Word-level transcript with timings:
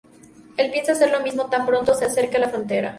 El 0.57 0.71
piensa 0.71 0.93
hacer 0.93 1.11
lo 1.11 1.19
mismo 1.19 1.45
tan 1.51 1.67
pronto 1.67 1.93
se 1.93 2.05
acerquen 2.05 2.37
a 2.41 2.45
la 2.47 2.51
frontera. 2.51 2.89